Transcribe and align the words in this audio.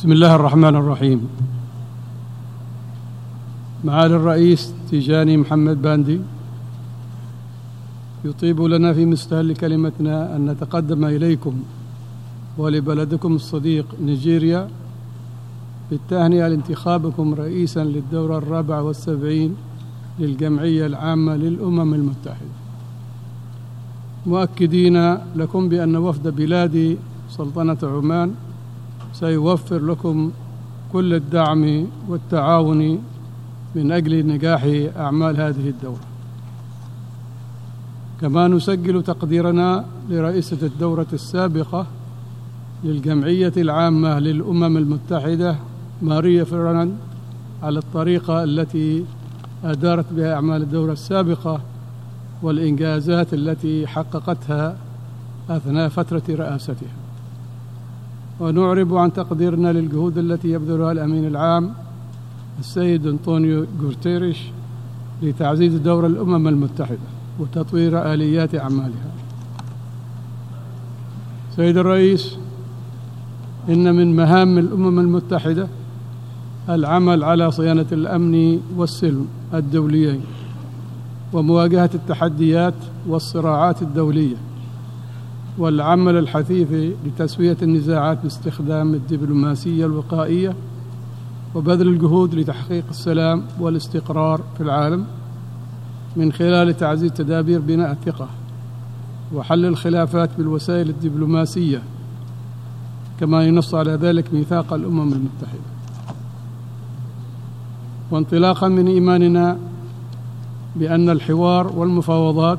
بسم 0.00 0.12
الله 0.12 0.34
الرحمن 0.34 0.76
الرحيم. 0.76 1.28
معالي 3.84 4.16
الرئيس 4.16 4.72
تيجاني 4.90 5.36
محمد 5.36 5.82
باندي 5.82 6.20
يطيب 8.24 8.62
لنا 8.62 8.92
في 8.92 9.04
مستهل 9.04 9.56
كلمتنا 9.56 10.36
أن 10.36 10.46
نتقدم 10.46 11.04
إليكم 11.04 11.54
ولبلدكم 12.58 13.34
الصديق 13.34 13.86
نيجيريا 14.02 14.68
بالتهنئة 15.90 16.48
لانتخابكم 16.48 17.34
رئيسا 17.34 17.84
للدورة 17.84 18.38
الرابعة 18.38 18.82
والسبعين 18.82 19.56
للجمعية 20.18 20.86
العامة 20.86 21.36
للأمم 21.36 21.94
المتحدة. 21.94 22.56
مؤكدين 24.26 25.14
لكم 25.36 25.68
بأن 25.68 25.96
وفد 25.96 26.28
بلاد 26.28 26.96
سلطنة 27.30 27.78
عمان 27.82 28.34
سيوفر 29.12 29.78
لكم 29.78 30.32
كل 30.92 31.14
الدعم 31.14 31.86
والتعاون 32.08 33.02
من 33.74 33.92
أجل 33.92 34.26
نجاح 34.26 34.64
أعمال 34.96 35.40
هذه 35.40 35.68
الدورة. 35.68 36.00
كما 38.20 38.48
نسجل 38.48 39.02
تقديرنا 39.02 39.84
لرئيسة 40.08 40.58
الدورة 40.62 41.06
السابقة 41.12 41.86
للجمعية 42.84 43.52
العامة 43.56 44.18
للأمم 44.18 44.76
المتحدة 44.76 45.56
ماريا 46.02 46.44
فرناند 46.44 46.96
على 47.62 47.78
الطريقة 47.78 48.44
التي 48.44 49.04
أدارت 49.64 50.12
بها 50.12 50.34
أعمال 50.34 50.62
الدورة 50.62 50.92
السابقة 50.92 51.60
والإنجازات 52.42 53.34
التي 53.34 53.86
حققتها 53.86 54.76
أثناء 55.50 55.88
فترة 55.88 56.22
رئاستها. 56.28 56.99
ونعرب 58.40 58.96
عن 58.96 59.12
تقديرنا 59.12 59.72
للجهود 59.72 60.18
التي 60.18 60.48
يبذلها 60.48 60.92
الأمين 60.92 61.26
العام 61.26 61.72
السيد 62.58 63.06
أنطونيو 63.06 63.66
غوتيريش 63.82 64.38
لتعزيز 65.22 65.74
دور 65.74 66.06
الأمم 66.06 66.48
المتحدة 66.48 66.98
وتطوير 67.38 68.12
آليات 68.14 68.54
أعمالها. 68.54 69.10
سيد 71.56 71.76
الرئيس 71.76 72.36
إن 73.68 73.94
من 73.94 74.16
مهام 74.16 74.58
الأمم 74.58 75.00
المتحدة 75.00 75.68
العمل 76.68 77.24
على 77.24 77.50
صيانة 77.50 77.86
الأمن 77.92 78.60
والسلم 78.76 79.28
الدوليين 79.54 80.20
ومواجهة 81.32 81.90
التحديات 81.94 82.74
والصراعات 83.08 83.82
الدولية. 83.82 84.36
والعمل 85.60 86.16
الحثيث 86.16 86.94
لتسوية 87.06 87.56
النزاعات 87.62 88.18
باستخدام 88.22 88.94
الدبلوماسية 88.94 89.86
الوقائية 89.86 90.54
وبذل 91.54 91.88
الجهود 91.88 92.34
لتحقيق 92.34 92.84
السلام 92.90 93.42
والاستقرار 93.60 94.40
في 94.56 94.62
العالم 94.62 95.04
من 96.16 96.32
خلال 96.32 96.76
تعزيز 96.76 97.12
تدابير 97.12 97.60
بناء 97.60 97.92
الثقة 97.92 98.28
وحل 99.34 99.64
الخلافات 99.64 100.30
بالوسائل 100.38 100.88
الدبلوماسية 100.88 101.82
كما 103.20 103.44
ينص 103.44 103.74
على 103.74 103.92
ذلك 103.92 104.34
ميثاق 104.34 104.72
الأمم 104.72 105.12
المتحدة. 105.12 105.70
وانطلاقا 108.10 108.68
من 108.68 108.86
إيماننا 108.86 109.58
بأن 110.76 111.10
الحوار 111.10 111.72
والمفاوضات 111.76 112.58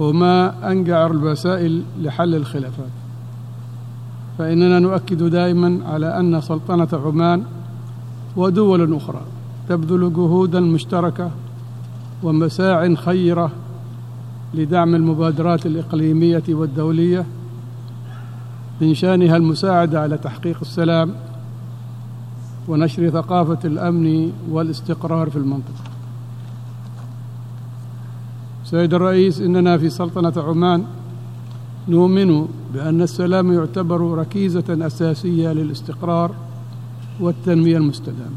هما 0.00 0.54
أنجع 0.70 1.06
الوسائل 1.06 1.82
لحل 2.00 2.34
الخلافات. 2.34 2.90
فإننا 4.38 4.78
نؤكد 4.78 5.22
دائما 5.22 5.80
على 5.86 6.20
أن 6.20 6.40
سلطنة 6.40 6.88
عمان 6.92 7.42
ودول 8.36 8.94
أخرى 8.94 9.20
تبذل 9.68 10.12
جهودا 10.12 10.60
مشتركة 10.60 11.30
ومساع 12.22 12.94
خيرة 12.94 13.50
لدعم 14.54 14.94
المبادرات 14.94 15.66
الإقليمية 15.66 16.42
والدولية 16.48 17.26
من 18.80 18.94
شأنها 18.94 19.36
المساعدة 19.36 20.00
على 20.00 20.18
تحقيق 20.18 20.58
السلام 20.62 21.14
ونشر 22.68 23.10
ثقافة 23.10 23.58
الأمن 23.64 24.32
والاستقرار 24.50 25.30
في 25.30 25.36
المنطقة. 25.36 25.85
سيد 28.70 28.94
الرئيس 28.94 29.40
إننا 29.40 29.78
في 29.78 29.90
سلطنة 29.90 30.32
عمان 30.36 30.84
نؤمن 31.88 32.48
بأن 32.74 33.02
السلام 33.02 33.52
يعتبر 33.52 34.00
ركيزة 34.00 34.86
أساسية 34.86 35.52
للاستقرار 35.52 36.30
والتنمية 37.20 37.76
المستدامة. 37.76 38.36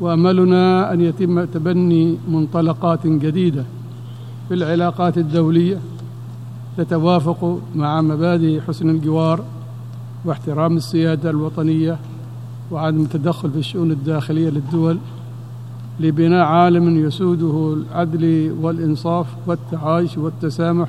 وأملنا 0.00 0.92
أن 0.92 1.00
يتم 1.00 1.44
تبني 1.44 2.18
منطلقات 2.28 3.06
جديدة 3.06 3.64
في 4.48 4.54
العلاقات 4.54 5.18
الدولية 5.18 5.78
تتوافق 6.76 7.60
مع 7.74 8.00
مبادئ 8.00 8.60
حسن 8.60 8.90
الجوار 8.90 9.44
واحترام 10.24 10.76
السيادة 10.76 11.30
الوطنية 11.30 11.98
وعدم 12.70 13.00
التدخل 13.00 13.50
في 13.50 13.58
الشؤون 13.58 13.90
الداخلية 13.90 14.50
للدول 14.50 14.98
لبناء 16.00 16.44
عالم 16.44 17.06
يسوده 17.06 17.74
العدل 17.74 18.56
والإنصاف 18.60 19.26
والتعايش 19.46 20.18
والتسامح 20.18 20.88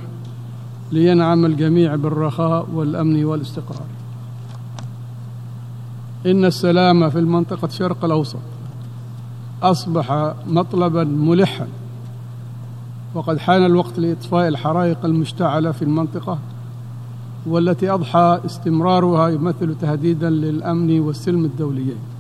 لينعم 0.91 1.46
الجميع 1.46 1.96
بالرخاء 1.96 2.68
والأمن 2.74 3.25
والاستقرار. 3.25 3.88
إن 6.25 6.46
السلام 6.46 7.09
في 7.09 7.19
المنطقة 7.19 7.66
الشرق 7.66 8.06
الأوسط 8.06 8.40
أصبح 9.64 10.34
مطلبا 10.47 11.03
ملحا 11.03 11.68
وقد 13.14 13.38
حان 13.38 13.66
الوقت 13.66 14.00
لإطفاء 14.00 14.47
الحرائق 14.47 15.06
المشتعلة 15.06 15.72
في 15.72 15.81
المنطقة 15.81 16.38
والتي 17.46 17.90
أضحى 17.90 18.40
استمرارها 18.46 19.30
يمثل 19.30 19.75
تهديدا 19.81 20.30
للأمن 20.30 21.00
والسلم 21.00 21.46
الدوليين. 21.46 22.12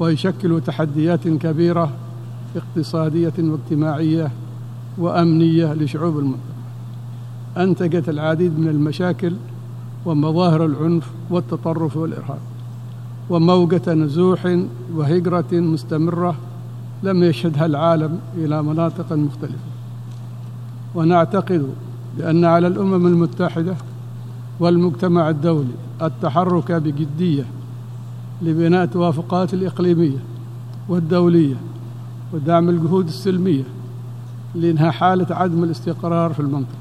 ويشكل 0.00 0.60
تحديات 0.66 1.28
كبيرة 1.28 1.90
اقتصادية 2.56 3.32
واجتماعية 3.38 4.30
وأمنية 4.98 5.72
لشعوب 5.72 6.18
المنطقة 6.18 6.54
أنتجت 7.56 8.08
العديد 8.08 8.58
من 8.58 8.68
المشاكل 8.68 9.32
ومظاهر 10.06 10.64
العنف 10.66 11.10
والتطرف 11.30 11.96
والإرهاب 11.96 12.38
وموجة 13.30 13.94
نزوح 13.94 14.58
وهجرة 14.94 15.52
مستمرة 15.52 16.34
لم 17.02 17.22
يشهدها 17.22 17.66
العالم 17.66 18.18
إلى 18.36 18.62
مناطق 18.62 19.12
مختلفة. 19.12 19.58
ونعتقد 20.94 21.68
بأن 22.18 22.44
على 22.44 22.66
الأمم 22.66 23.06
المتحدة 23.06 23.76
والمجتمع 24.60 25.28
الدولي 25.28 25.74
التحرك 26.02 26.72
بجدية 26.72 27.44
لبناء 28.42 28.86
توافقات 28.86 29.54
الإقليمية 29.54 30.18
والدولية 30.88 31.56
ودعم 32.32 32.68
الجهود 32.68 33.06
السلمية 33.06 33.64
لإنهاء 34.54 34.90
حالة 34.90 35.26
عدم 35.30 35.64
الاستقرار 35.64 36.32
في 36.32 36.40
المنطقة. 36.40 36.78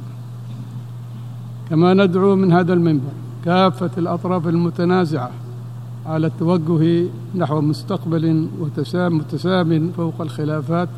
كما 1.69 1.93
ندعو 1.93 2.35
من 2.35 2.51
هذا 2.53 2.73
المنبر 2.73 3.11
كافة 3.45 3.91
الأطراف 3.97 4.47
المتنازعة 4.47 5.31
على 6.05 6.27
التوجه 6.27 7.05
نحو 7.35 7.61
مستقبل 7.61 8.47
متسام 9.11 9.91
فوق 9.97 10.21
الخلافات 10.21 10.89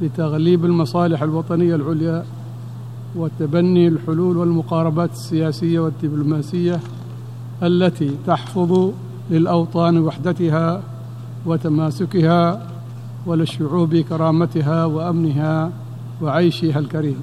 لتغليب 0.00 0.64
المصالح 0.64 1.22
الوطنية 1.22 1.74
العليا 1.74 2.24
وتبني 3.16 3.88
الحلول 3.88 4.36
والمقاربات 4.36 5.10
السياسية 5.10 5.80
والدبلوماسية 5.80 6.80
التي 7.62 8.10
تحفظ 8.26 8.90
للأوطان 9.30 9.98
وحدتها 9.98 10.82
وتماسكها 11.46 12.66
وللشعوب 13.26 13.96
كرامتها 13.96 14.84
وأمنها 14.84 15.70
وعيشها 16.22 16.78
الكريم. 16.78 17.20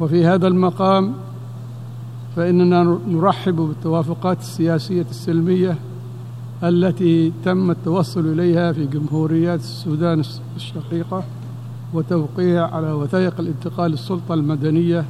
وفي 0.00 0.26
هذا 0.26 0.46
المقام 0.46 1.12
فإننا 2.36 2.98
نرحب 3.08 3.56
بالتوافقات 3.56 4.40
السياسية 4.40 5.06
السلمية 5.10 5.76
التي 6.62 7.32
تم 7.44 7.70
التوصل 7.70 8.32
إليها 8.32 8.72
في 8.72 8.86
جمهوريات 8.86 9.60
السودان 9.60 10.22
الشقيقة 10.56 11.24
وتوقيع 11.94 12.74
على 12.74 12.92
وثائق 12.92 13.40
الانتقال 13.40 13.92
السلطة 13.92 14.34
المدنية 14.34 15.04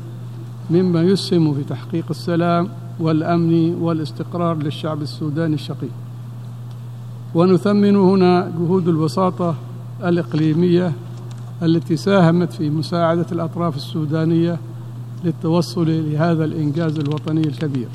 مما 0.70 1.02
يسهم 1.02 1.54
في 1.54 1.64
تحقيق 1.64 2.04
السلام 2.10 2.68
والأمن 3.02 3.74
والاستقرار 3.74 4.56
للشعب 4.56 5.02
السوداني 5.02 5.54
الشقيق. 5.54 5.90
ونثمن 7.34 7.96
هنا 7.96 8.52
جهود 8.58 8.88
الوساطة 8.88 9.54
الإقليمية 10.04 10.92
التي 11.62 11.96
ساهمت 11.96 12.52
في 12.52 12.70
مساعدة 12.70 13.26
الأطراف 13.32 13.76
السودانية 13.76 14.58
للتوصل 15.24 15.86
لهذا 15.88 16.44
الإنجاز 16.44 16.98
الوطني 16.98 17.40
الكبير. 17.40 17.88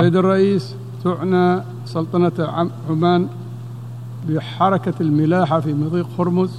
سيد 0.00 0.16
الرئيس 0.16 0.74
تعنى 1.04 1.62
سلطنة 1.84 2.68
عمان 2.90 3.28
بحركة 4.28 4.94
الملاحة 5.00 5.60
في 5.60 5.74
مضيق 5.74 6.08
هرمز 6.18 6.50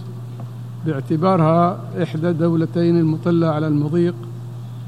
باعتبارها 0.86 1.80
إحدى 2.04 2.30
الدولتين 2.30 3.00
المطلة 3.00 3.48
على 3.48 3.68
المضيق 3.68 4.16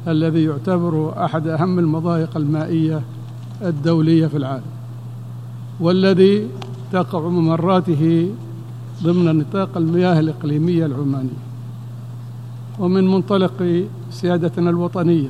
الذي 0.07 0.44
يعتبر 0.44 1.25
أحد 1.25 1.48
أهم 1.48 1.80
المضايق 1.80 2.38
المائية 2.38 3.01
الدولية 3.62 4.27
في 4.27 4.38
العالم 4.38 4.63
والذي 5.80 6.48
تقع 6.92 7.19
ممراته 7.19 8.30
ضمن 9.03 9.38
نطاق 9.38 9.77
المياه 9.77 10.19
الإقليمية 10.19 10.86
العمانية 10.86 11.42
ومن 12.80 13.07
منطلق 13.07 13.86
سيادتنا 14.12 14.69
الوطنية 14.69 15.30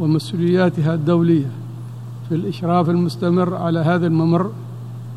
ومسؤولياتها 0.00 0.94
الدولية 0.94 1.50
في 2.28 2.34
الإشراف 2.34 2.90
المستمر 2.90 3.54
على 3.54 3.78
هذا 3.78 4.06
الممر 4.06 4.50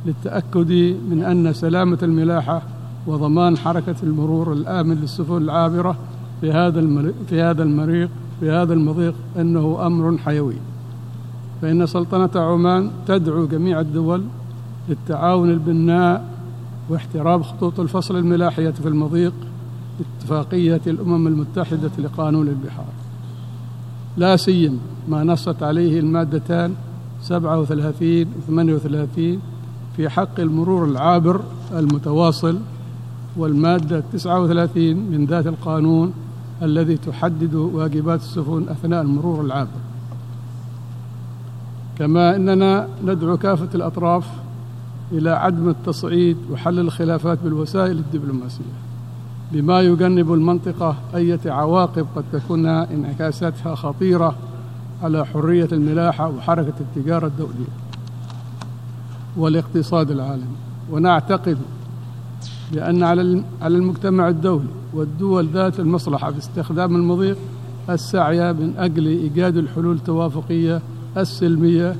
للتأكد 0.06 0.72
من 1.10 1.24
أن 1.24 1.54
سلامة 1.54 1.98
الملاحة 2.04 2.62
وضمان 3.08 3.58
حركة 3.58 3.96
المرور 4.04 4.54
الآمن 4.54 4.96
للسفن 4.96 5.38
العابرة 5.38 5.98
في 6.42 6.52
هذا 6.52 7.12
في 7.30 7.42
هذا 7.42 7.64
المريق 7.64 8.10
في 8.40 8.52
هذا 8.52 8.74
المضيق 8.74 9.16
أنه 9.40 9.86
أمر 9.86 10.18
حيوي 10.18 10.56
فإن 11.62 11.86
سلطنة 11.86 12.30
عمان 12.36 12.92
تدعو 13.08 13.46
جميع 13.46 13.80
الدول 13.80 14.24
للتعاون 14.90 15.50
البناء 15.50 16.30
واحترام 16.90 17.44
خطوط 17.44 17.80
الفصل 17.80 18.18
الملاحية 18.18 18.70
في 18.70 18.88
المضيق 18.88 19.34
اتفاقية 20.00 20.82
الأمم 20.88 21.28
المتحدة 21.28 21.92
لقانون 21.98 22.48
البحار. 22.48 22.94
لا 24.18 24.36
سيما 24.36 24.78
ما 25.08 25.24
نصت 25.24 25.64
عليه 25.64 26.00
المادتان 26.00 26.74
37 27.22 28.22
و 28.22 28.26
38 28.48 29.40
في 29.98 30.10
حق 30.10 30.40
المرور 30.40 30.86
العابر 30.86 31.42
المتواصل 31.74 32.60
والمادة 33.38 34.04
39 34.14 34.96
من 34.96 35.26
ذات 35.26 35.48
القانون 35.48 36.14
الذي 36.62 36.98
تحدد 36.98 37.54
واجبات 37.54 38.20
السفن 38.20 38.66
أثناء 38.70 39.02
المرور 39.02 39.42
العابر 39.42 39.70
كما 41.98 42.36
أننا 42.36 42.88
ندعو 43.04 43.38
كافة 43.38 43.70
الأطراف 43.76 44.28
إلى 45.12 45.30
عدم 45.30 45.70
التصعيد 45.70 46.38
وحل 46.52 46.80
الخلافات 46.80 47.40
بالوسائل 47.44 47.92
الدبلوماسية 47.98 48.86
بما 49.52 49.82
يجنب 49.82 50.34
المنطقة 50.34 50.96
أي 51.16 51.40
عواقب 51.46 52.08
قد 52.16 52.24
تكون 52.34 52.66
انعكاساتها 52.66 53.76
خطيرة 53.76 54.36
على 55.04 55.26
حرية 55.26 55.68
الملاحة 55.72 56.30
وحركة 56.30 56.74
التجارة 56.80 57.28
الدولية 57.28 57.74
والاقتصاد 59.38 60.12
العالمي. 60.12 60.56
ونعتقد 60.92 61.58
بأن 62.72 63.04
على 63.04 63.44
على 63.62 63.78
المجتمع 63.78 64.30
الدولي 64.30 64.68
والدول 64.94 65.48
ذات 65.48 65.80
المصلحة 65.80 66.32
باستخدام 66.32 66.96
المضيق 66.96 67.38
السعي 67.90 68.54
من 68.54 68.74
أجل 68.78 69.08
إيجاد 69.08 69.58
الحلول 69.58 69.96
التوافقية 69.96 70.82
السلمية 71.18 71.96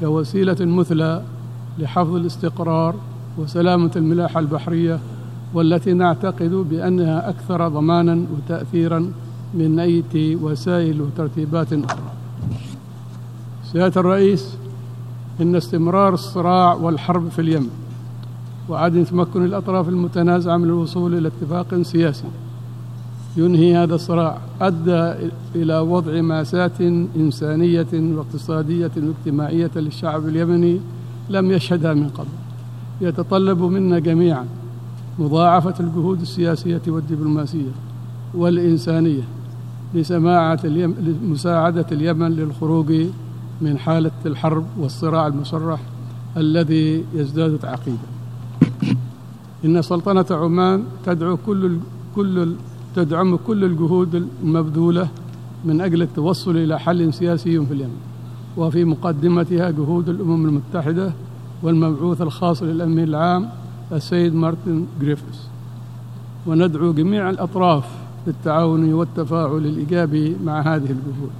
كوسيلة 0.00 0.56
مثلى 0.60 1.22
لحفظ 1.78 2.14
الاستقرار 2.14 2.94
وسلامة 3.38 3.90
الملاحة 3.96 4.40
البحرية 4.40 4.98
والتي 5.54 5.92
نعتقد 5.92 6.50
بأنها 6.50 7.28
أكثر 7.28 7.68
ضمانا 7.68 8.24
وتأثيرا 8.36 9.12
من 9.54 9.78
أي 9.78 10.04
وسائل 10.42 11.00
وترتيبات 11.00 11.72
أخرى. 11.72 12.02
سيادة 13.72 14.00
الرئيس 14.00 14.56
إن 15.40 15.56
استمرار 15.56 16.14
الصراع 16.14 16.74
والحرب 16.74 17.28
في 17.28 17.38
اليمن 17.38 17.70
وعدم 18.70 19.04
تمكن 19.04 19.44
الأطراف 19.44 19.88
المتنازعة 19.88 20.56
من 20.56 20.64
الوصول 20.64 21.14
إلى 21.14 21.28
اتفاق 21.28 21.82
سياسي. 21.82 22.24
ينهي 23.36 23.76
هذا 23.76 23.94
الصراع 23.94 24.38
أدى 24.60 25.30
إلى 25.54 25.78
وضع 25.78 26.20
ماساة 26.20 27.06
إنسانية 27.16 27.86
واقتصادية 27.92 28.90
واجتماعية 28.96 29.70
للشعب 29.76 30.28
اليمني 30.28 30.80
لم 31.30 31.50
يشهدها 31.50 31.94
من 31.94 32.08
قبل. 32.08 32.28
يتطلب 33.00 33.62
منا 33.62 33.98
جميعا 33.98 34.46
مضاعفة 35.18 35.74
الجهود 35.80 36.20
السياسية 36.20 36.82
والدبلوماسية 36.88 37.70
والإنسانية 38.34 39.22
لسماعة 39.94 40.60
اليم... 40.64 40.94
لمساعدة 41.22 41.86
اليمن 41.92 42.30
للخروج 42.36 42.92
من 43.60 43.78
حالة 43.78 44.10
الحرب 44.26 44.64
والصراع 44.78 45.26
المسرح 45.26 45.80
الذي 46.36 47.04
يزداد 47.14 47.58
تعقيدا. 47.58 48.19
إن 49.64 49.82
سلطنة 49.82 50.26
عمان 50.30 50.84
تدعو 51.04 51.36
كل 51.36 51.78
كل 52.16 52.54
تدعم 52.96 53.36
كل 53.36 53.64
الجهود 53.64 54.14
المبذولة 54.42 55.08
من 55.64 55.80
أجل 55.80 56.02
التوصل 56.02 56.56
إلى 56.56 56.78
حل 56.78 57.14
سياسي 57.14 57.66
في 57.66 57.74
اليمن 57.74 57.96
وفي 58.56 58.84
مقدمتها 58.84 59.70
جهود 59.70 60.08
الأمم 60.08 60.46
المتحدة 60.46 61.12
والمبعوث 61.62 62.22
الخاص 62.22 62.62
للأمن 62.62 63.02
العام 63.02 63.48
السيد 63.92 64.34
مارتن 64.34 64.86
جريفيث 65.00 65.38
وندعو 66.46 66.92
جميع 66.92 67.30
الأطراف 67.30 67.84
للتعاون 68.26 68.92
والتفاعل 68.92 69.56
الإيجابي 69.56 70.36
مع 70.44 70.60
هذه 70.60 70.90
الجهود. 70.90 71.30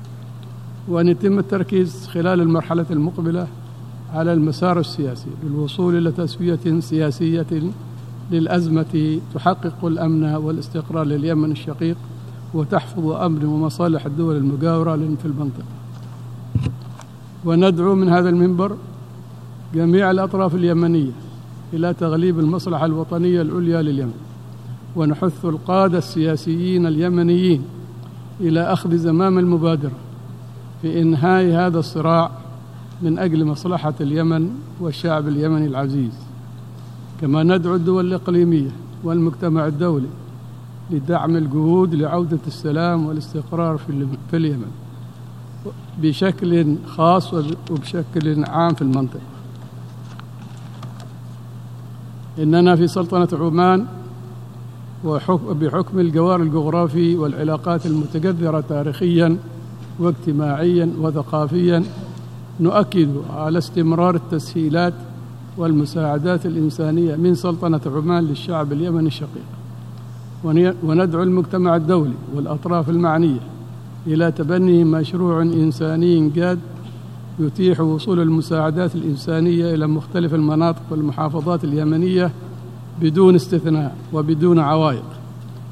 وأن 0.89 1.09
يتم 1.09 1.39
التركيز 1.39 2.07
خلال 2.07 2.41
المرحلة 2.41 2.87
المقبلة 2.91 3.47
على 4.15 4.33
المسار 4.33 4.81
السياسي 4.81 5.31
للوصول 5.45 5.97
إلى 5.97 6.13
تسوية 6.13 6.81
سياسية 6.81 7.47
للأزمة 8.31 9.21
تحقق 9.35 9.85
الأمن 9.85 10.25
والاستقرار 10.25 11.05
لليمن 11.05 11.51
الشقيق 11.53 11.97
وتحفظ 12.55 13.07
أمن 13.07 13.45
ومصالح 13.45 14.07
الدول 14.07 14.37
المجاورة 14.37 14.97
في 14.97 15.25
المنطقة. 15.25 15.65
وندعو 17.45 17.95
من 17.95 18.09
هذا 18.09 18.29
المنبر 18.29 18.77
جميع 19.75 20.11
الأطراف 20.11 20.55
اليمنية 20.55 21.11
إلى 21.73 21.95
تغليب 21.95 22.39
المصلحة 22.39 22.85
الوطنية 22.85 23.43
العليا 23.43 23.83
لليمن 23.83 24.15
ونحث 24.97 25.45
القادة 25.45 25.99
السياسيين 25.99 26.87
اليمنيين 26.87 27.65
إلى 28.41 28.61
أخذ 28.61 28.97
زمام 28.97 29.39
المبادرة 29.39 29.93
في 30.83 31.03
إنهاء 31.03 31.45
هذا 31.45 31.79
الصراع 31.79 32.31
من 33.03 33.19
أجل 33.19 33.45
مصلحة 33.45 33.95
اليمن 34.01 34.51
والشعب 34.81 35.29
اليمني 35.29 35.67
العزيز. 35.67 36.30
كما 37.21 37.43
ندعو 37.43 37.75
الدول 37.75 38.07
الإقليمية 38.07 38.71
والمجتمع 39.05 39.67
الدولي 39.67 40.09
لدعم 40.91 41.37
الجهود 41.37 41.95
لعودة 41.95 42.39
السلام 42.47 43.07
والاستقرار 43.07 43.79
في 44.31 44.37
اليمن 44.37 44.71
بشكل 46.03 46.77
خاص 46.87 47.35
وبشكل 47.71 48.45
عام 48.45 48.75
في 48.75 48.83
المنطقة. 48.83 49.21
إننا 52.39 52.77
في 52.77 52.89
سلطنة 52.89 53.29
عمان 53.33 53.87
وبحكم 55.05 55.99
الجوار 55.99 56.43
الجغرافي 56.43 57.17
والعلاقات 57.17 57.87
المتجذرة 57.87 58.61
تاريخيا 58.69 59.37
واجتماعيا 59.99 60.93
وثقافيا 61.01 61.85
نؤكد 62.61 63.17
على 63.31 63.59
استمرار 63.59 64.15
التسهيلات 64.15 64.95
والمساعدات 65.57 66.47
الإنسانية 66.47 67.17
من 67.17 67.35
سلطنة 67.35 67.81
عمان 67.87 68.25
للشعب 68.25 68.73
اليمني 68.73 69.07
الشقيق. 69.07 69.45
وندعو 70.83 71.23
المجتمع 71.23 71.77
الدولي 71.77 72.15
والأطراف 72.35 72.91
المعنية 72.91 73.41
إلى 74.07 74.33
تبني 74.33 74.85
مشروع 74.85 75.43
إنساني 75.43 76.29
جاد 76.29 76.59
يتيح 77.39 77.81
وصول 77.81 78.21
المساعدات 78.21 78.95
الإنسانية 78.95 79.75
إلى 79.75 79.87
مختلف 79.87 80.35
المناطق 80.35 80.83
والمحافظات 80.91 81.65
اليمنية 81.65 82.31
بدون 83.01 83.35
استثناء 83.35 83.97
وبدون 84.13 84.59
عوائق 84.59 85.05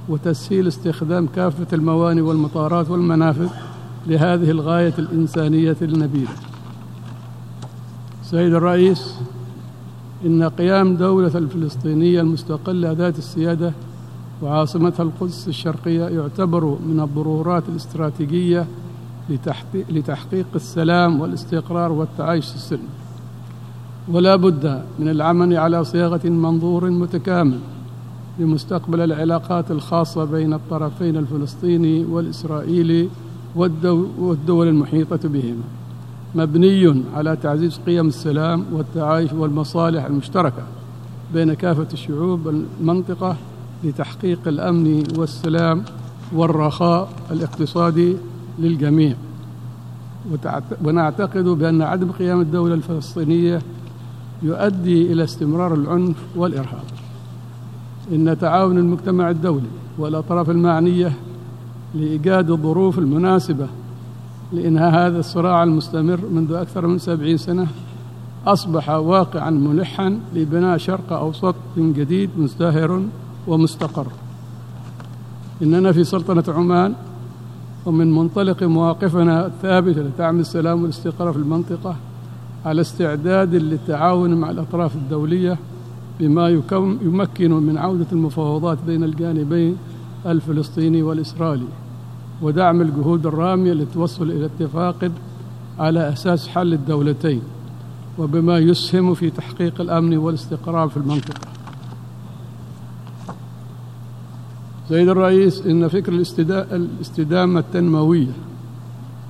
وتسهيل 0.08 0.68
استخدام 0.68 1.26
كافة 1.26 1.66
الموانئ 1.72 2.20
والمطارات 2.20 2.90
والمنافذ 2.90 3.48
لهذه 4.06 4.50
الغاية 4.50 4.94
الإنسانية 4.98 5.76
النبيلة. 5.82 6.30
سيد 8.22 8.54
الرئيس 8.54 9.14
إن 10.26 10.42
قيام 10.48 10.96
دولة 10.96 11.38
الفلسطينية 11.38 12.20
المستقلة 12.20 12.92
ذات 12.92 13.18
السيادة 13.18 13.72
وعاصمتها 14.42 15.02
القدس 15.02 15.48
الشرقية 15.48 16.04
يعتبر 16.04 16.64
من 16.64 17.00
الضرورات 17.00 17.62
الاستراتيجية 17.68 18.66
لتحقيق 19.90 20.46
السلام 20.54 21.20
والاستقرار 21.20 21.92
والتعايش 21.92 22.54
السلمي 22.54 22.82
ولا 24.08 24.36
بد 24.36 24.82
من 24.98 25.08
العمل 25.08 25.56
على 25.56 25.84
صياغة 25.84 26.28
منظور 26.28 26.90
متكامل 26.90 27.58
لمستقبل 28.38 29.00
العلاقات 29.00 29.70
الخاصة 29.70 30.24
بين 30.24 30.52
الطرفين 30.52 31.16
الفلسطيني 31.16 32.04
والإسرائيلي 32.04 33.08
والدول 33.56 34.68
المحيطة 34.68 35.28
بهما. 35.28 35.62
مبني 36.38 37.02
على 37.14 37.36
تعزيز 37.36 37.80
قيم 37.86 38.08
السلام 38.08 38.64
والتعايش 38.72 39.32
والمصالح 39.32 40.04
المشتركة 40.04 40.62
بين 41.34 41.54
كافة 41.54 41.86
الشعوب 41.92 42.48
المنطقة 42.48 43.36
لتحقيق 43.84 44.48
الأمن 44.48 45.04
والسلام 45.18 45.82
والرخاء 46.32 47.12
الاقتصادي 47.30 48.16
للجميع. 48.58 49.14
ونعتقد 50.84 51.44
بأن 51.44 51.82
عدم 51.82 52.10
قيام 52.10 52.40
الدولة 52.40 52.74
الفلسطينية 52.74 53.62
يؤدي 54.42 55.12
إلى 55.12 55.24
استمرار 55.24 55.74
العنف 55.74 56.16
والإرهاب. 56.36 56.84
إن 58.12 58.38
تعاون 58.40 58.78
المجتمع 58.78 59.30
الدولي 59.30 59.68
والأطراف 59.98 60.50
المعنية 60.50 61.12
لإيجاد 61.94 62.50
الظروف 62.50 62.98
المناسبة 62.98 63.66
لإنهاء 64.52 65.06
هذا 65.06 65.18
الصراع 65.18 65.62
المستمر 65.62 66.20
منذ 66.32 66.52
أكثر 66.52 66.86
من 66.86 66.98
سبعين 66.98 67.36
سنة 67.36 67.66
أصبح 68.46 68.90
واقعا 68.90 69.50
ملحا 69.50 70.20
لبناء 70.34 70.78
شرق 70.78 71.12
أوسط 71.12 71.54
جديد 71.78 72.30
مزدهر 72.38 73.02
ومستقر. 73.46 74.06
إننا 75.62 75.92
في 75.92 76.04
سلطنة 76.04 76.44
عمان 76.48 76.94
ومن 77.86 78.12
منطلق 78.12 78.62
مواقفنا 78.62 79.46
الثابتة 79.46 80.00
لدعم 80.00 80.40
السلام 80.40 80.82
والاستقرار 80.82 81.32
في 81.32 81.38
المنطقة 81.38 81.96
على 82.66 82.80
استعداد 82.80 83.54
للتعاون 83.54 84.34
مع 84.34 84.50
الأطراف 84.50 84.94
الدولية 84.94 85.58
بما 86.20 86.48
يمكن 86.48 87.52
من 87.52 87.78
عودة 87.78 88.06
المفاوضات 88.12 88.78
بين 88.86 89.04
الجانبين 89.04 89.76
الفلسطيني 90.26 91.02
والإسرائيلي. 91.02 91.66
ودعم 92.42 92.80
الجهود 92.80 93.26
الرامية 93.26 93.72
للتوصل 93.72 94.30
إلى 94.30 94.46
اتفاق 94.46 95.10
على 95.78 96.08
أساس 96.12 96.48
حل 96.48 96.72
الدولتين 96.72 97.42
وبما 98.18 98.58
يسهم 98.58 99.14
في 99.14 99.30
تحقيق 99.30 99.80
الأمن 99.80 100.16
والاستقرار 100.16 100.88
في 100.88 100.96
المنطقة. 100.96 101.48
سيد 104.88 105.08
الرئيس 105.08 105.66
إن 105.66 105.88
فكر 105.88 106.12
الاستدامة 106.72 107.60
التنموية 107.60 108.32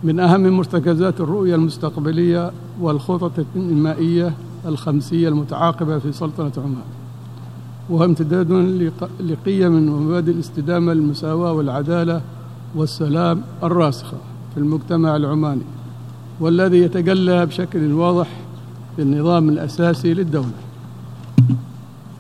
من 0.05 0.21
أهم 0.21 0.49
مرتكزات 0.57 1.21
الرؤية 1.21 1.55
المستقبلية 1.55 2.51
والخطط 2.81 3.33
الإنمائية 3.57 4.33
الخمسية 4.67 5.29
المتعاقبة 5.29 5.99
في 5.99 6.13
سلطنة 6.13 6.53
عمان. 6.57 6.85
وهو 7.91 8.05
امتداد 8.05 8.53
لقيم 9.21 9.93
ومبادئ 9.93 10.33
الاستدامة 10.33 10.93
المساواة 10.93 11.53
والعدالة 11.53 12.21
والسلام 12.75 13.43
الراسخة 13.63 14.17
في 14.55 14.61
المجتمع 14.61 15.17
العماني 15.17 15.63
والذي 16.41 16.79
يتجلى 16.79 17.47
بشكل 17.47 17.93
واضح 17.93 18.29
في 18.97 19.03
النظام 19.03 19.49
الأساسي 19.49 20.15
للدولة. 20.15 20.53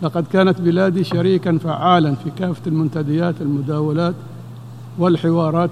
لقد 0.02 0.24
كانت 0.32 0.60
بلادي 0.60 1.04
شريكا 1.04 1.58
فعالا 1.58 2.14
في 2.14 2.30
كافة 2.38 2.62
المنتديات 2.66 3.34
المداولات 3.40 4.14
والحوارات 4.98 5.70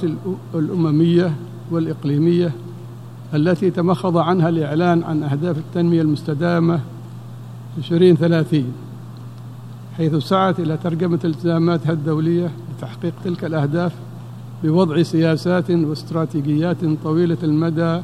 الأممية 0.54 1.34
والإقليمية 1.70 2.52
التي 3.34 3.70
تمخض 3.70 4.16
عنها 4.16 4.48
الإعلان 4.48 5.02
عن 5.02 5.22
أهداف 5.22 5.58
التنمية 5.58 6.02
المستدامة 6.02 6.80
2030 7.78 8.64
حيث 9.96 10.14
سعت 10.14 10.60
إلى 10.60 10.76
ترجمة 10.76 11.18
التزاماتها 11.24 11.92
الدولية 11.92 12.50
لتحقيق 12.78 13.12
تلك 13.24 13.44
الأهداف 13.44 13.92
بوضع 14.64 15.02
سياسات 15.02 15.70
واستراتيجيات 15.70 16.76
طويلة 17.04 17.38
المدى 17.42 18.00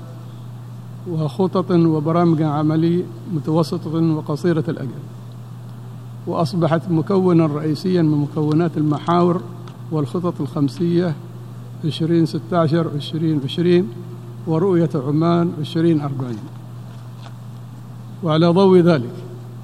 وخطط 1.11 1.71
وبرامج 1.71 2.43
عملي 2.43 3.05
متوسطة 3.35 3.95
وقصيرة 3.95 4.65
الأجل. 4.69 5.03
وأصبحت 6.27 6.91
مكونا 6.91 7.47
رئيسيا 7.47 8.03
من 8.03 8.19
مكونات 8.19 8.77
المحاور 8.77 9.41
والخطط 9.91 10.41
الخمسية 10.41 11.15
2016 11.85 12.81
2020 12.95 13.89
ورؤية 14.47 14.91
عمان 14.95 15.53
2040 15.59 16.37
وعلى 18.23 18.47
ضوء 18.47 18.79
ذلك 18.79 19.11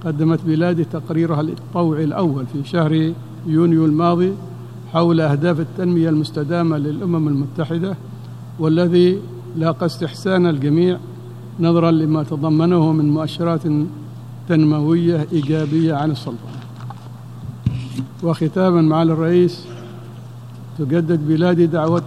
قدمت 0.05 0.41
بلادي 0.47 0.85
تقريرها 0.85 1.41
الطوعي 1.41 2.05
الأول 2.05 2.47
في 2.47 2.69
شهر 2.69 3.13
يونيو 3.47 3.85
الماضي 3.85 4.33
حول 4.93 5.21
أهداف 5.21 5.61
التنمية 5.61 6.09
المستدامة 6.09 6.79
للأمم 6.79 7.29
المتحدة 7.29 7.97
والذي 8.59 9.19
لاقى 9.57 9.87
استحسان 9.87 10.47
الجميع 10.47 10.99
نظرا 11.61 11.91
لما 11.91 12.23
تضمنه 12.23 12.93
من 12.93 13.11
مؤشرات 13.11 13.61
تنموية 14.49 15.27
إيجابية 15.33 15.95
عن 15.95 16.11
السلطنة. 16.11 16.59
وختاما 18.23 18.83
معالي 18.83 19.13
الرئيس 19.13 19.65
تجدد 20.79 21.29
بلادي 21.29 21.67
دعوة 21.67 22.03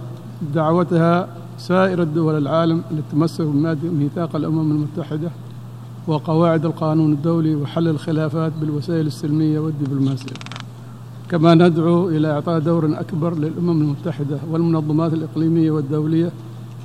دعوتها 0.54 1.28
سائر 1.58 2.02
الدول 2.02 2.38
العالم 2.38 2.82
للتمسك 2.90 3.44
بميثاق 3.44 4.36
الأمم 4.36 4.70
المتحدة 4.70 5.30
وقواعد 6.06 6.64
القانون 6.64 7.12
الدولي 7.12 7.54
وحل 7.54 7.88
الخلافات 7.88 8.52
بالوسائل 8.60 9.06
السلمية 9.06 9.58
والدبلوماسية. 9.58 10.34
كما 11.32 11.54
ندعو 11.54 12.08
إلى 12.08 12.30
إعطاء 12.30 12.58
دور 12.58 13.00
أكبر 13.00 13.34
للأمم 13.34 13.82
المتحدة 13.82 14.38
والمنظمات 14.50 15.12
الإقليمية 15.12 15.70
والدولية 15.70 16.32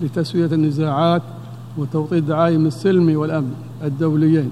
لتسوية 0.01 0.45
النزاعات 0.45 1.21
وتوطيد 1.77 2.25
دعائم 2.25 2.65
السلم 2.65 3.17
والأمن 3.17 3.53
الدوليين 3.83 4.51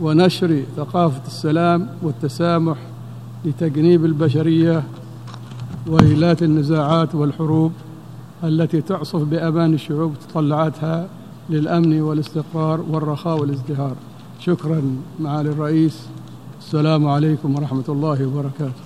ونشر 0.00 0.62
ثقافة 0.76 1.26
السلام 1.26 1.88
والتسامح 2.02 2.76
لتجنيب 3.44 4.04
البشرية 4.04 4.82
وإيلات 5.86 6.42
النزاعات 6.42 7.14
والحروب 7.14 7.72
التي 8.44 8.80
تعصف 8.80 9.22
بأمان 9.22 9.74
الشعوب 9.74 10.14
تطلعاتها 10.28 11.08
للأمن 11.50 12.00
والاستقرار 12.00 12.80
والرخاء 12.90 13.40
والازدهار. 13.40 13.96
شكرا 14.40 14.82
معالي 15.20 15.48
الرئيس. 15.48 16.06
السلام 16.60 17.06
عليكم 17.06 17.54
ورحمة 17.54 17.84
الله 17.88 18.26
وبركاته. 18.26 18.85